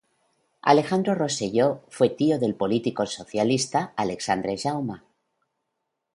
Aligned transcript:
Alejandro 0.63 1.13
Rosselló 1.13 1.83
fue 1.89 2.09
tío 2.09 2.39
del 2.39 2.55
político 2.55 3.05
socialista 3.05 3.93
Alexandre 3.95 4.57
Jaume. 4.57 5.01